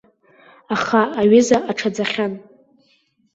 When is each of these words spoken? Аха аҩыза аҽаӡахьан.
Аха 0.75 1.01
аҩыза 1.19 1.57
аҽаӡахьан. 1.69 2.33